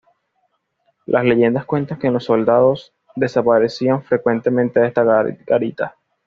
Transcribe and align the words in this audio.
Las 1.05 1.25
leyendas 1.25 1.65
cuentan 1.65 1.99
que 1.99 2.09
los 2.09 2.23
soldados 2.23 2.91
desaparecían 3.15 4.01
frecuentemente 4.01 4.79
de 4.79 4.87
esta 4.87 5.03
garita. 5.03 5.95